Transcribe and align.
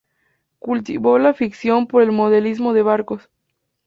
Cultivó 0.57 1.19
la 1.19 1.29
afición 1.29 1.85
por 1.85 2.01
el 2.01 2.11
modelismo 2.11 2.73
de 2.73 2.81
barcos. 2.81 3.29